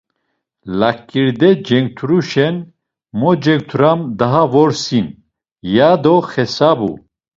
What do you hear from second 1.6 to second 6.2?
cenkturuşen, mo cenkturam daha vrosi’n, yado